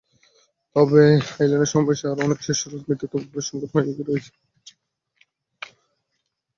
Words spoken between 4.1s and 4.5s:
গেছে।